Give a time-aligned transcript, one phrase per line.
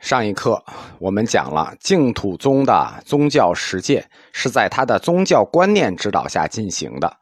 [0.00, 0.62] 上一课
[0.98, 7.16] 我们讲了净土宗的宗教实践是在他的宗教观念指导下进行的，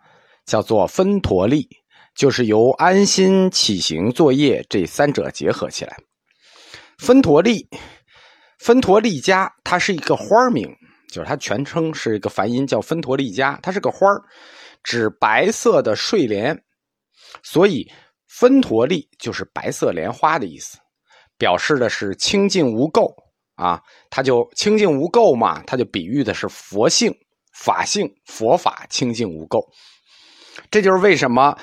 [0.44, 1.66] 叫做分陀利，
[2.14, 5.96] 就是由安心、起行、作业这三者结合起来。
[6.98, 7.66] 分陀利，
[8.58, 10.68] 分陀利家，它是一个花名，
[11.10, 14.06] 就是它全称是一个梵音，叫分陀利家，它是个花
[14.82, 16.62] 指白色的睡莲，
[17.42, 17.90] 所以
[18.28, 20.78] 分陀利就是白色莲花的意思。
[21.44, 23.14] 表示的是清净无垢
[23.56, 27.14] 啊，它就清净无垢嘛，它就比喻的是佛性、
[27.52, 29.60] 法性、佛法清净无垢。
[30.70, 31.54] 这就是为什么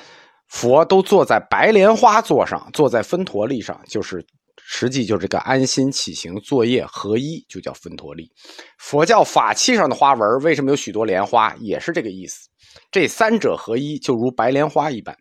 [0.46, 4.24] 佛都坐在白莲花座上，坐在分陀利上，就是
[4.56, 8.30] 实际就这个安心起行作业合一，就叫分陀利。
[8.78, 12.48] 佛教法器上的花纹为什么有许多莲花，也是这个意思。
[12.92, 15.16] 这三者合一，就如白莲花一般。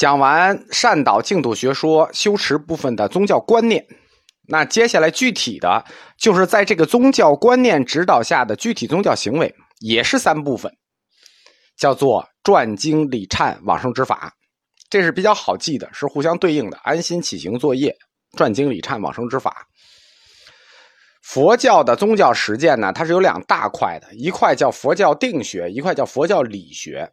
[0.00, 3.86] 讲完善导净土学说修持部分的宗教观念，
[4.48, 5.84] 那接下来具体的
[6.16, 10.72] 就是在这个宗教观念指导下的具体宗教行为，也是三部分，
[11.76, 14.32] 叫做转经礼忏往生之法，
[14.88, 16.78] 这是比较好记的，是互相对应的。
[16.82, 17.94] 安心起行作业，
[18.38, 19.66] 转经礼忏往生之法。
[21.22, 27.12] 佛教的宗教实践呢，它是有两大块的，一块叫佛教定学，一块叫佛教理学。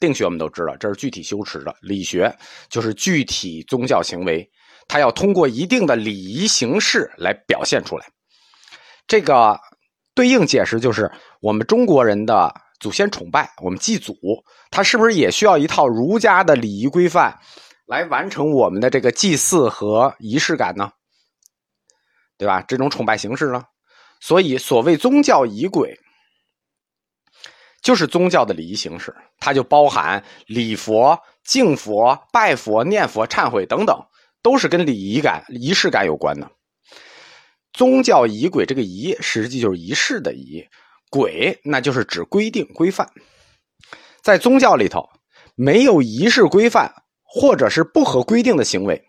[0.00, 2.34] 定学我们都知道，这是具体修持的；理学
[2.68, 4.48] 就是具体宗教行为，
[4.88, 8.06] 它要通过一定的礼仪形式来表现出来。
[9.06, 9.58] 这个
[10.14, 11.10] 对应解释就是，
[11.40, 14.16] 我们中国人的祖先崇拜，我们祭祖，
[14.70, 17.38] 它是不是也需要一套儒家的礼仪规范
[17.86, 20.90] 来完成我们的这个祭祀和仪式感呢？
[22.38, 22.62] 对吧？
[22.62, 23.62] 这种崇拜形式呢？
[24.20, 25.98] 所以，所谓宗教仪轨。
[27.84, 33.94] 就是宗教的礼仪形式，它就包含礼佛、敬佛、拜佛、念佛、忏悔等等，
[34.42, 36.50] 都是跟礼仪感、仪式感有关的。
[37.74, 40.64] 宗教仪轨，这个仪实际就是仪式的仪，
[41.10, 43.06] 轨那就是指规定、规范。
[44.22, 45.06] 在宗教里头，
[45.54, 46.90] 没有仪式规范
[47.22, 49.04] 或者是不合规定的行为，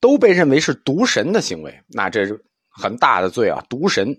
[0.00, 3.62] 都被认为是渎神的行为，那这是很大的罪啊！
[3.68, 4.16] 渎神。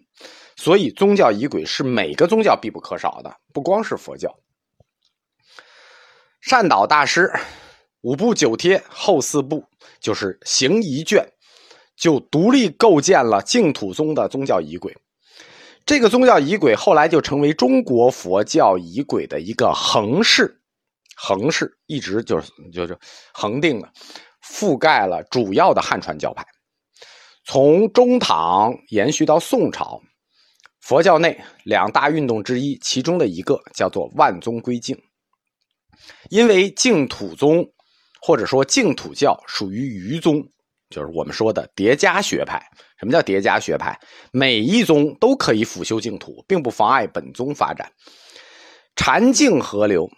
[0.62, 4.38] 所以，宗教仪轨是每个宗教必不可少的，不光是佛教。
[6.42, 7.32] 善导大师
[8.02, 9.64] 五部九帖后四部
[10.02, 11.26] 就是行仪卷，
[11.96, 14.94] 就独立构建了净土宗的宗教仪轨。
[15.86, 20.62] 这个宗教仪轨后来就成为中国佛教仪轨的一个横式，
[21.16, 23.00] 横式一直就是就是
[23.34, 23.90] 恒定的，
[24.44, 26.46] 覆盖了主要的汉传教派，
[27.46, 30.02] 从中唐延续到宋朝。
[30.90, 35.00] 佛教内两大运动之一，其中的一个叫做万宗归净。
[36.32, 37.64] 因为净土宗
[38.20, 40.42] 或者说净土教属于余宗，
[40.90, 42.60] 就是我们说的叠加学派。
[42.98, 44.00] 什么叫叠加学派？
[44.32, 47.92] 每一宗都可以辅修净土，并不妨碍本宗发展。
[48.96, 50.10] 禅净合流，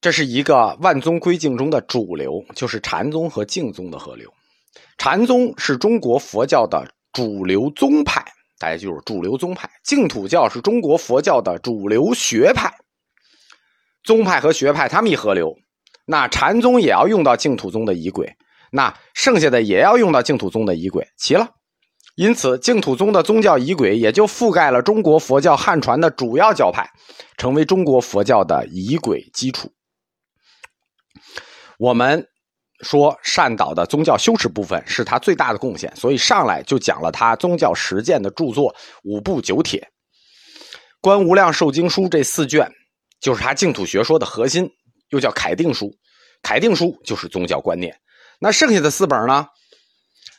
[0.00, 4.32] 这是一个万宗归净中的主流，就是禅宗和净宗的合流。
[4.96, 6.94] 禅宗是中国佛教的。
[7.16, 8.22] 主流宗派，
[8.58, 9.70] 大家记住主流宗派。
[9.82, 12.70] 净土教是中国佛教的主流学派，
[14.04, 15.56] 宗派和学派他们一合流，
[16.04, 18.36] 那禅宗也要用到净土宗的仪轨，
[18.70, 21.48] 那剩下的也要用到净土宗的仪轨，齐了。
[22.16, 26.86] 因此，净土宗的宗教仪轨也就覆盖了中国佛教汉传的主要教派，
[27.38, 29.72] 成为中国佛教的仪轨基础。
[31.78, 32.28] 我们。
[32.82, 39.80] 说善导的宗教修持部分是他最大的贡献，所以上来就讲了他宗教实践的著作五部九帖，
[41.00, 42.70] 《观无量寿经书》这四卷
[43.20, 44.70] 就是他净土学说的核心，
[45.10, 45.90] 又叫楷定书。
[46.42, 47.96] 楷定书就是宗教观念。
[48.38, 49.46] 那剩下的四本呢？《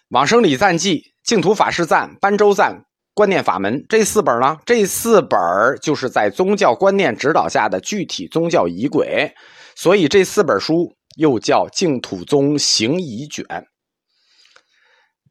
[0.10, 2.72] 往生礼赞记》《净土法师赞》《般舟赞》
[3.14, 4.58] 《观念法门》这四本呢？
[4.66, 5.40] 这四本
[5.82, 9.34] 就是在宗教观念指导下的具体宗教仪轨，
[9.78, 10.94] 所以这四本书。
[11.18, 13.44] 又叫净土宗行仪卷，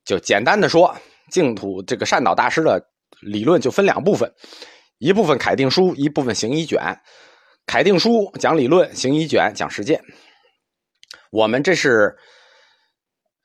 [0.04, 0.92] 就简单的说，
[1.30, 2.84] 净土这个善导大师的
[3.20, 4.28] 理论就分两部分，
[4.98, 6.80] 一部分楷定书，一部分行仪卷。
[7.66, 10.02] 楷定书讲理论，行仪卷讲实践。
[11.30, 12.12] 我们这是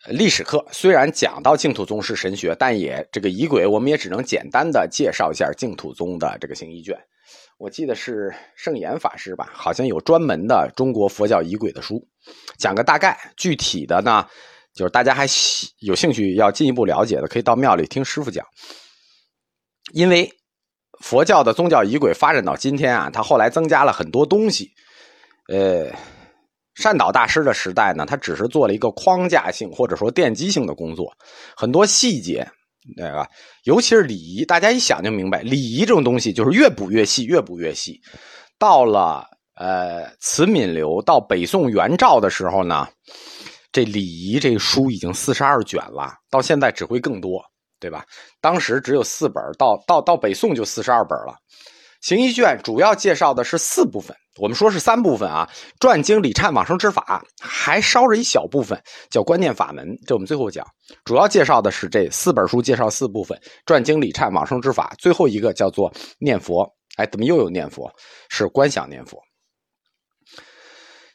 [0.08, 6.98] 历史课，虽然讲到净土宗是神学，但也这个仪轨，我们也只能简单的介绍一下净土宗的这个行仪卷。
[7.62, 12.04] 我记得是圣严法师吧，好像有专门的中国佛教仪轨的书，
[12.58, 14.26] 讲个大概，具体的呢，
[14.74, 15.28] 就是大家还
[15.82, 18.44] 有兴趣要进一步了解的，可以到庙里听师傅讲。
[19.94, 20.28] 因为
[21.02, 24.72] 佛教的宗教仪轨发展到今天啊，它后来增加了很多东西，
[25.48, 25.86] 呃，
[26.74, 31.14] 善导大师的时代呢，他只是做了一个框架性或者说奠基性的工作，
[31.56, 32.44] 很多细节，
[32.96, 33.28] 对吧？
[33.64, 38.00] 尤其是礼仪，大家一想就明白，礼仪这种东西就是越补越细，越补越细。
[38.58, 39.24] 到了
[39.56, 42.88] 呃慈悯流到北宋元照的时候呢，
[43.72, 47.42] 这礼仪这书已经四十二卷了，到现在只会更多，
[47.80, 48.04] 对吧？
[48.40, 51.36] 当时只有四本，到到到北宋就四十二本了。
[52.02, 55.48] 行医卷主要介绍的是四部分，我们说是三部分啊：
[55.80, 58.82] 传经、礼忏、往生之法，还捎着一小部分
[59.12, 59.88] 叫观念法门。
[60.08, 60.66] 这我们最后讲，
[61.06, 64.96] 主要介绍的是这四本书，介绍四部分：传经、礼忏、往生之法。
[64.98, 66.68] 最后一个叫做念佛。
[66.98, 67.90] 哎，怎么又有念佛？
[68.30, 69.22] 是观想念佛。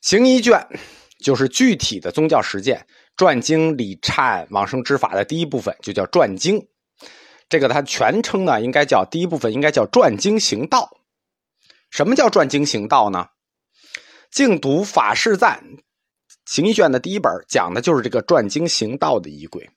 [0.02, 0.64] 行医卷
[1.18, 2.86] 就是具体的宗教实践，
[3.16, 6.64] 传经、礼忏、往生之法的第一部分就叫传经。
[7.48, 10.98] 这个它全称呢，应该叫第一部分应该叫传经行道。
[11.90, 13.28] 什么叫传经行道呢？
[14.30, 15.62] 净土法事赞
[16.44, 19.70] 行医卷的第一本讲的就是这个转经行道的仪轨。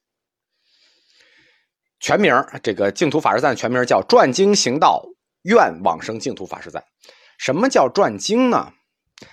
[2.00, 2.34] 全名
[2.64, 5.06] 这个净土法师赞全名叫转经行道
[5.44, 6.84] 愿往生净土法师赞。
[7.38, 8.74] 什么叫转经呢？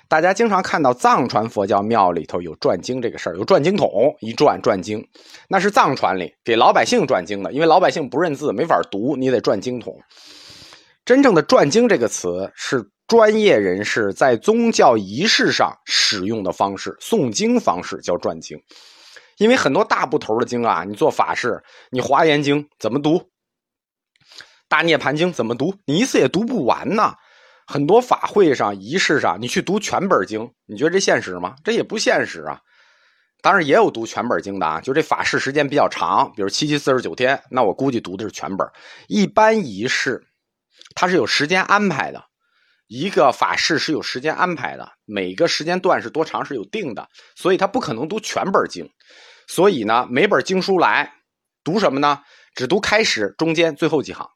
[0.08, 5.06] 大家经常看到藏传佛教庙里头有转经这个事儿，有转经筒一转转经，
[5.48, 9.96] 那是藏传里给老百姓转经的，因为老百姓不认字，没法读，你得转经筒。
[11.04, 18.58] 真正的转经这个词是专业人士在宗教仪式上使用的方式，诵经方式叫转经。
[19.38, 23.22] 因为很多大部头的经啊，你做法事，你华严经怎么读？
[24.68, 25.74] 大涅盘经怎么读？
[25.84, 27.14] 你一次也读不完呐。
[27.66, 31.56] 很多法会上、仪式上，你去读全本经，你觉得这现实吗？
[31.64, 32.60] 这也不现实啊！
[33.42, 38.66] 当然也有读全本经的啊，就这法事时间比较长，比如七七四十九天，那我估计读的是全本。
[39.08, 40.24] 一般仪式
[40.94, 42.24] 它是有时间安排的，
[42.86, 48.88] 一个法事是有时间安排的，每个时间段是多长是有定的，所以它不可能读全本经。
[49.48, 51.12] 所以呢，每本经书来
[51.62, 52.20] 读什么呢？
[52.54, 54.26] 只读开始、中间、最后几行。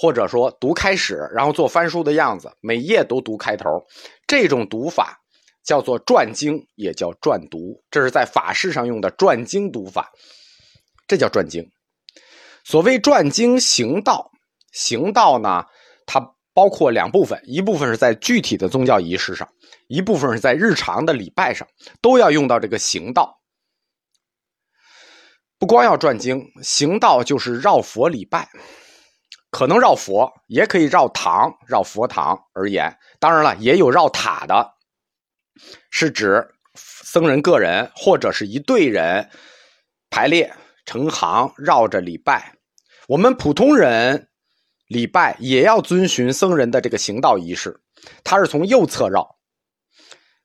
[0.00, 3.68] 或者说读开始，然后做翻书的样子，每页都读开头，
[4.26, 5.20] 这种读法
[5.62, 10.10] 叫做转经，也叫转读，这是在法事上用的转经读法，
[11.06, 11.62] 这叫转经。
[12.64, 14.30] 所谓转经行道，
[14.72, 15.66] 行道呢，
[16.06, 16.18] 它
[16.54, 19.46] 包括两部分，一部分是在具体的宗教仪式上，
[19.86, 21.68] 一部分是在日常的礼拜上，
[22.00, 23.38] 都要用到这个行道。
[25.58, 28.48] 不光要转经，行道就是绕佛礼拜。
[29.50, 32.96] 可能绕佛，也可以绕堂，绕佛堂而言。
[33.18, 34.74] 当然了，也有绕塔的，
[35.90, 39.28] 是指僧人个人或者是一队人
[40.08, 40.54] 排列
[40.86, 42.54] 成行绕着礼拜。
[43.08, 44.28] 我们普通人
[44.86, 47.80] 礼拜也要遵循僧人的这个行道仪式，
[48.22, 49.36] 他是从右侧绕，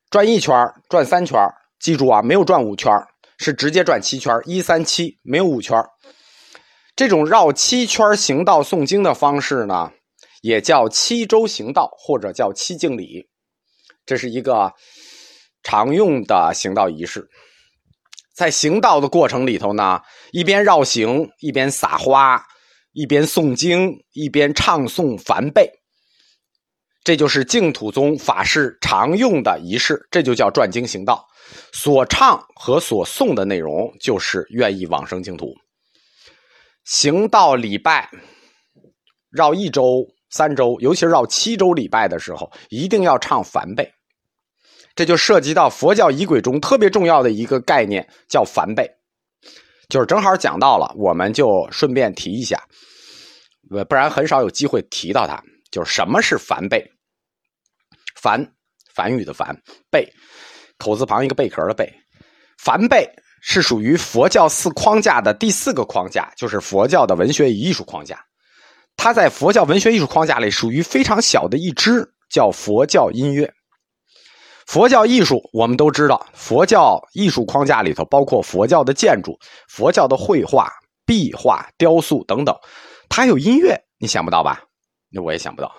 [0.10, 0.56] 转一圈
[0.90, 1.40] 转三圈
[1.80, 2.92] 记住啊，没有转五圈
[3.38, 5.78] 是直接转七圈一三七，没有五圈
[6.96, 9.92] 这种绕七圈行道诵经的方式呢，
[10.42, 13.28] 也叫七周行道，或者叫七敬礼。
[14.06, 14.72] 这是一个
[15.62, 17.28] 常用的行道仪式。
[18.34, 20.02] 在行道的过程里头呢，
[20.32, 22.42] 一边绕行，一边撒花，
[22.94, 25.70] 一边诵经，一边唱诵梵呗。
[27.04, 31.26] 这就是净土宗法事常用的仪式，这就叫转经行道。
[31.74, 35.54] 所唱和所诵的内容，就是愿意往生净土。
[36.86, 38.10] 行道礼拜，
[39.32, 43.92] 绕一周、三周，尤其是绕七周礼拜的时候，一定要唱梵呗。
[44.96, 48.88] 这就涉及到佛教仪轨中特别重要的一个概念，叫梵呗。
[49.90, 52.64] 就是正好讲到了，我们就顺便提一下，
[53.72, 55.44] 呃不然很少有机会提到它。
[55.72, 56.88] 就是什么是梵呗？
[58.16, 58.54] 梵，
[58.94, 59.54] 梵语的梵，
[59.92, 60.08] 呗，
[60.78, 61.92] 口字旁一个贝壳的贝，
[62.58, 63.12] 梵呗。
[63.48, 68.20] 是属于佛教四框架的第四个框架，就是佛教的文学与艺术框架。
[68.98, 73.54] 它在佛教文学艺术框架里属于非常小的一支，叫佛教音乐。
[74.66, 79.38] 佛教艺术我们都知道，佛教艺术框架里头包括佛教的建筑、
[79.70, 80.72] 佛教的绘画、
[81.06, 82.56] 壁画、雕塑等等。
[83.10, 84.64] 它有音乐，你想不到吧？
[85.12, 85.72] 那我也想不到。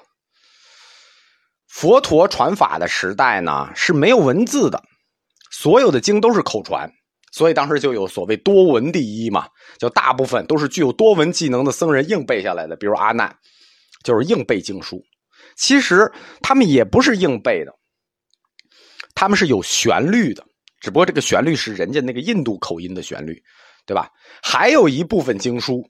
[1.67, 4.81] 佛陀传法的时代呢是没有文字的，
[5.51, 6.89] 所有的经都是口传。
[7.37, 9.47] 所以当时就有所谓多闻第一嘛，
[9.79, 12.75] 就大部分都是具有多闻技能的僧人硬背下来的。
[12.77, 13.37] 比如阿难，
[14.03, 15.05] 就是硬背经书。
[15.55, 17.71] 其实他们也不是硬背的，
[19.15, 20.43] 他们是有旋律的，
[20.81, 23.39] 只不过这个旋律是人家那个印度口音的旋律，
[23.85, 24.09] 对吧？
[24.43, 25.87] 还有一部分经书，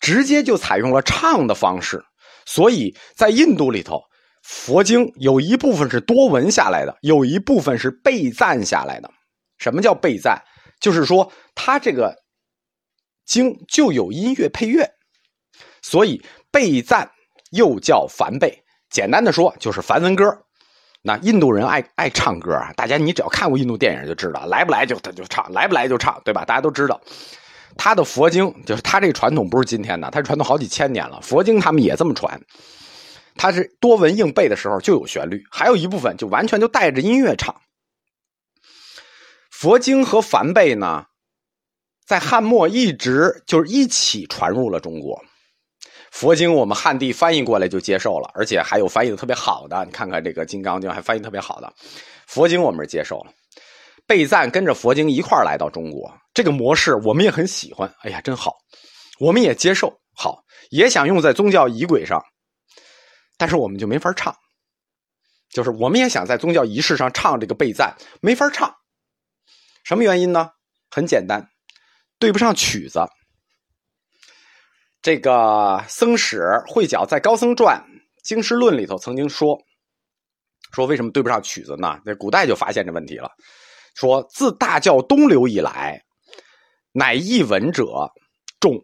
[0.00, 2.02] 直接就采用了唱的方式。
[2.46, 4.00] 所以在印度里头，
[4.42, 9.10] 佛经有一部分是多闻下来的，有一部分是背赞下来的。
[9.58, 10.42] 什么叫背赞？
[10.82, 12.14] 就是说它这个
[13.24, 14.92] 经就有音乐配乐，
[15.80, 17.10] 所以背赞
[17.52, 18.62] 又叫梵背。
[18.90, 20.24] 简单的说，就是梵文歌。
[21.04, 26.44] 那印度人爱爱唱歌啊，大家你只要看过印度电影就知道，来不来就他就唱，来不来就唱，对吧？
[26.44, 27.00] 大家都知道，
[27.76, 31.20] 他的佛经就是他这个传统不是今天的，他传统好几千年了。
[31.20, 32.40] 佛经他们也这么传，
[33.34, 37.54] 他是多闻硬背的时候就有旋律，还有一部分就完全就带着音乐唱。
[39.62, 41.04] 佛经和梵背呢，
[42.04, 45.22] 在汉末一直就是一起传入了中国。
[46.10, 49.84] 佛经我们汉地翻译过来就接受了，而且还有翻译的特别好的。
[49.84, 51.72] 你看看这个《金刚经》还翻译特别好的，
[52.26, 53.32] 佛经我们是接受了。
[54.04, 57.88] 备赞跟着佛经一块来到中国，这个模式我们也很喜欢。
[58.00, 58.56] 哎呀，真好，
[59.20, 62.20] 我们也接受，好也想用在宗教仪轨上，
[63.38, 64.34] 但是我们就没法唱。
[65.52, 68.74] 就是我们也想在宗教仪式上唱这个备赞，没法唱。
[69.82, 70.50] 什么原因呢？
[70.90, 71.48] 很简单，
[72.18, 73.00] 对不上曲子。
[75.00, 77.84] 这个僧史慧角在《高僧传
[78.22, 79.58] 经师论》里头曾经说，
[80.72, 81.98] 说为什么对不上曲子呢？
[82.04, 83.28] 那古代就发现这问题了，
[83.94, 86.00] 说自大教东流以来，
[86.92, 87.84] 乃译文者
[88.60, 88.78] 众，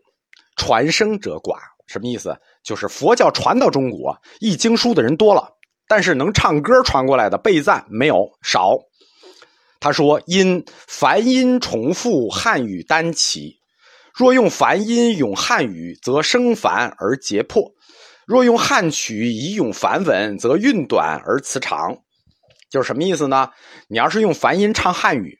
[0.56, 1.58] 传声者寡。
[1.86, 2.36] 什么意思？
[2.64, 5.48] 就是佛教传到中国，译经书的人多了，
[5.86, 8.76] 但是能唱歌传过来的背赞没有少。
[9.80, 13.56] 他说：因梵音重复，汉语单起。
[14.14, 17.62] 若用梵音咏汉语，则声繁而节破；
[18.26, 21.96] 若用汉曲以咏梵文，则韵短而词长。
[22.68, 23.50] 就是什么意思呢？
[23.88, 25.38] 你要是用梵音唱汉语，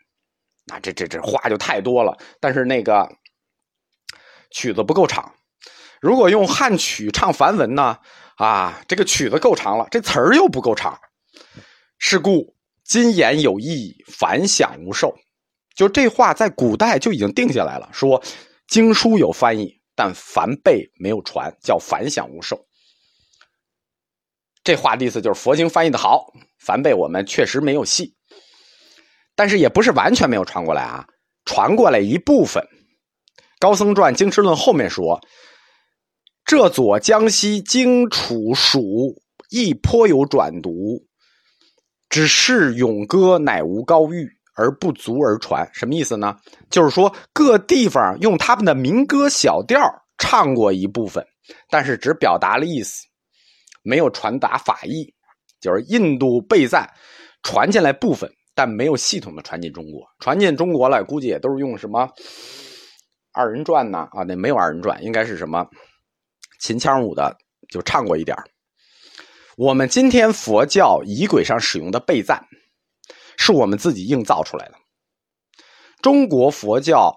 [0.67, 3.09] 那这这这话就太多了，但是那个
[4.53, 5.35] 曲子不够长。
[6.01, 7.99] 如果用汉曲唱梵文呢？
[8.37, 10.97] 啊，这个曲子够长了，这词儿又不够长。
[11.99, 12.55] 是故
[12.89, 15.15] 金言有意，反响无受。
[15.77, 18.21] 就这话在古代就已经定下来了，说。
[18.67, 22.67] 经书有翻译，但凡背没有传，叫反响无受。
[24.63, 26.27] 这话的意思就是佛经翻译的好，
[26.59, 28.15] 梵背我们确实没有戏，
[29.35, 31.07] 但是也不是完全没有传过来啊，
[31.47, 32.63] 传过来一部分。
[33.59, 35.19] 《高僧传经师论》后面说
[36.45, 41.07] ：“这左江西荆楚蜀亦颇有转读，
[42.09, 44.29] 只是咏歌乃无高玉。”
[44.61, 46.37] 而不足而传，什么意思呢？
[46.69, 49.81] 就是说各地方用他们的民歌小调
[50.19, 51.25] 唱过一部分，
[51.71, 53.07] 但是只表达了意思，
[53.85, 55.15] 没有传达法意。
[55.61, 56.91] 就是印度备赞
[57.45, 60.05] 传进来部分，但没有系统的传进中国。
[60.19, 62.09] 传进中国了，估计也都是用什么
[63.33, 64.09] 二人转呢？
[64.11, 65.65] 啊，那没有二人转，应该是什么
[66.59, 67.37] 秦腔舞的，
[67.69, 68.37] 就唱过一点
[69.59, 72.47] 我们今天佛教仪轨上使用的备赞。
[73.37, 74.75] 是我们自己硬造出来的。
[76.01, 77.13] 中国佛教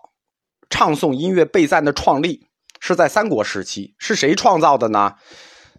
[0.67, 2.47] 唱诵音乐备赞的创立
[2.79, 5.15] 是在三国时期，是谁创造的呢？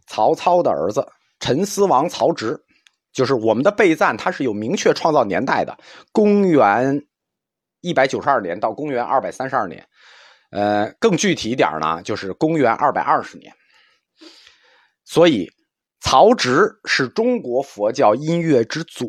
[0.07, 1.05] 曹操的儿子
[1.41, 2.61] 陈思王曹植，
[3.13, 5.77] 就是我们的备赞，它是有明确创造年代的，
[6.13, 7.05] 公元
[7.81, 9.85] 一百九十二年到公元二百三十二年。
[10.53, 13.53] 呃，更具体一点呢，就是公元二百二十年。
[15.05, 15.49] 所以，
[16.03, 19.09] 曹植是中国佛教音乐之祖。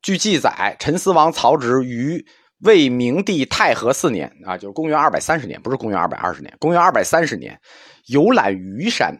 [0.00, 2.24] 据记载，陈思王曹植于
[2.60, 7.60] 魏明帝太和四年啊，就是公元二百三十年，不是公元二百二十年，公元二百三十年，
[8.06, 9.18] 游览虞山，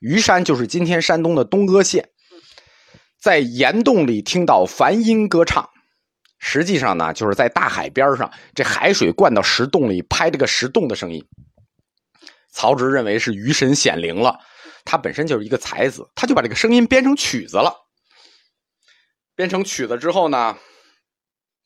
[0.00, 2.08] 虞山就是今天山东的东阿县，
[3.20, 5.68] 在岩洞里听到梵音歌唱，
[6.38, 11.26] 实际上呢，就是在大海边上，这海水灌到石洞里，拍这个石洞的声音。
[12.50, 14.38] 曹植认为是鱼神显灵了，
[14.90, 17.76] 他本身就是一个才子，他就把这个声音编成曲子了。
[19.36, 20.56] 编成曲子之后呢，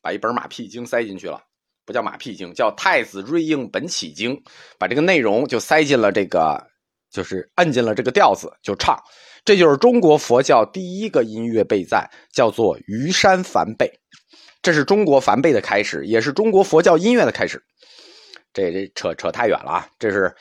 [0.00, 1.40] 把一本马屁经塞进去了，
[1.86, 4.36] 不叫马屁经，叫《太子瑞应本起经》，
[4.76, 6.60] 把这个内容就塞进了这个，
[7.12, 9.00] 就是摁进了这个调子就唱，
[9.44, 13.86] 这就是中国佛教第一个音乐备赞，叫做《虞山梵呗》，
[14.62, 17.62] 这是中国梵呗的开始，也是中国佛教音乐的开始。
[18.52, 20.34] 这这扯扯太远了啊，这是。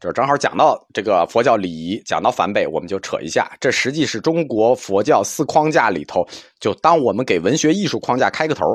[0.00, 3.56] 这正好讲到这个佛教礼仪，讲到梵呗，我们就扯一下。
[3.60, 6.26] 这实际是中国佛教四框架里头，
[6.58, 8.66] 就当我们给文学艺术框架开个头。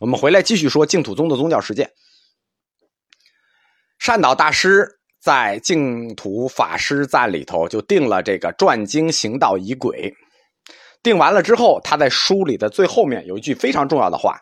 [0.00, 1.90] 我们回来继续说净土宗的宗教实践。
[3.98, 4.86] 善导大师
[5.20, 10.12] 在《净土法师赞》里头就定了这个转经行道仪轨。
[11.02, 14.38] 定完了之后，他在书里的最后面有一句非常重要的话，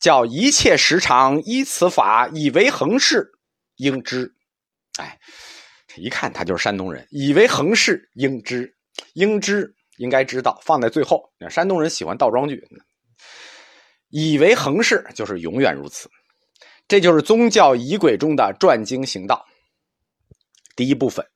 [0.00, 3.30] 叫“一切时常依此法，以为恒事，
[3.76, 4.32] 应知”。
[4.98, 5.18] 哎，
[5.86, 8.74] 这一看他就是山东人，以为恒事应知。
[9.14, 11.32] 应知应该知道，放在最后。
[11.48, 12.62] 山东人喜欢倒装句，
[14.10, 16.10] 以为恒事，就是永远如此。
[16.86, 19.46] 这就是宗教仪轨中的转经行道。
[20.76, 21.26] 第一部分，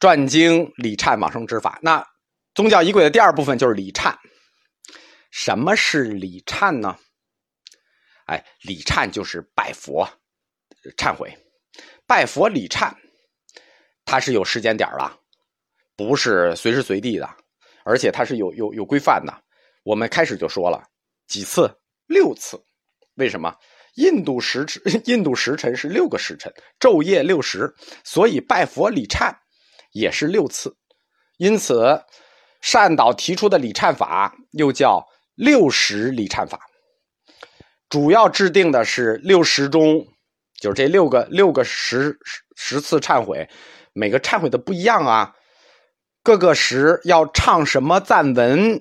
[0.00, 1.78] 转经礼忏往生之法。
[1.82, 2.04] 那
[2.52, 4.12] 宗教仪轨的第二部分就是礼忏。
[5.30, 6.98] 什么是礼忏呢？
[8.24, 10.08] 哎，礼忏就是拜佛
[10.96, 11.32] 忏悔，
[12.06, 12.94] 拜佛礼忏，
[14.04, 15.18] 它是有时间点的，
[15.96, 17.28] 不是随时随地的，
[17.84, 19.32] 而且它是有有有规范的。
[19.82, 20.82] 我们开始就说了
[21.26, 21.70] 几次，
[22.06, 22.62] 六次，
[23.14, 23.54] 为什么？
[23.94, 29.34] 印度时辰， 印度时辰是六个时辰，昼夜六时，所以拜佛礼忏
[29.92, 30.76] 也是六次。
[31.38, 32.04] 因此，
[32.60, 35.02] 善导提出的礼忏法又叫
[35.34, 36.60] 六十礼忏法。
[37.88, 40.06] 主要制定的是六十中，
[40.60, 42.16] 就是这六个六个十
[42.56, 43.48] 十次忏悔，
[43.92, 45.32] 每个忏悔的不一样啊。
[46.22, 48.80] 各个时要唱什么赞文，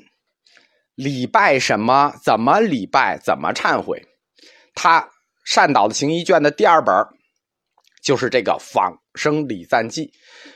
[0.95, 4.03] 礼拜什么，怎么礼拜，怎么忏悔。
[4.73, 5.09] 他
[5.45, 6.95] 善导的行医卷的第二本
[8.03, 10.05] 就是这个《往生礼赞记》，《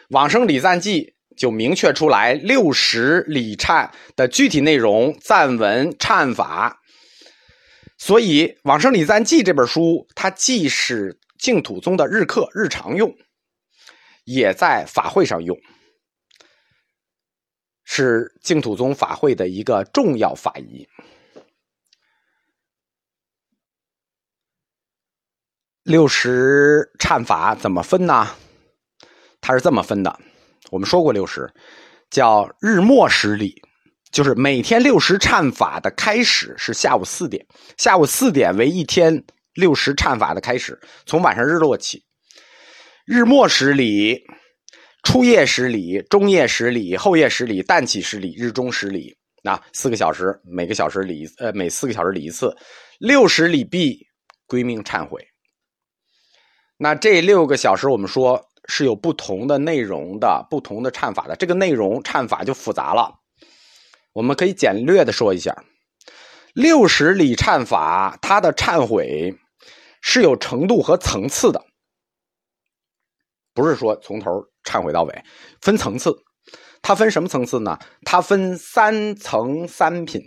[0.10, 1.04] 往生礼赞记》
[1.38, 6.79] 就明确出来六十礼忏的具体内容、赞文、忏法。
[8.02, 13.14] 所以，《往生礼赞记》这本书，它既是净土宗的日课、日常用，
[14.24, 15.60] 也在法会上用，
[17.84, 20.88] 是净土宗法会的一个重要法仪。
[25.84, 28.34] 六十忏法怎么分呢？
[29.42, 30.20] 它是这么分的。
[30.72, 31.54] 我们说过六十，
[32.10, 33.62] 叫日末十礼，
[34.12, 37.46] 就是每天六十忏法的开始是下午四点，
[37.78, 39.24] 下午四点为一天
[39.54, 42.04] 六十忏法的开始，从晚上日落起。
[43.06, 44.22] 日末十礼、
[45.04, 52.56] 初夜十礼、中夜十礼、后夜十礼、旦起十礼、日中十礼，那四个小时，每个小时礼呃每四个小时礼一次，
[53.00, 53.98] 六十礼毕
[54.46, 55.26] 归命忏悔。
[56.78, 61.36] 那这六个小时，我们说是有不同的内容的，不同的忏法的。
[61.36, 63.19] 这个内容忏法就复杂了，
[64.14, 65.64] 我们可以简略的说一下：
[66.54, 69.34] 六十里忏法，它的忏悔
[70.02, 71.64] 是有程度和层次的，
[73.54, 74.32] 不是说从头
[74.64, 75.24] 忏悔到尾，
[75.62, 76.16] 分层次。
[76.82, 77.78] 它分什么层次呢？
[78.06, 80.22] 它分三层三品，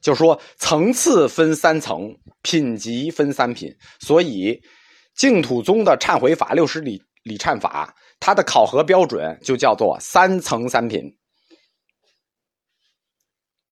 [0.00, 4.60] 就是说层次分三层，品级分三品，所以。
[5.16, 11.02] 净土宗的忏悔法六十里里忏法，它的考核标准就叫做三层三品。